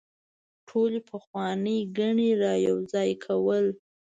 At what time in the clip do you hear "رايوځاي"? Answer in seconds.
2.43-3.11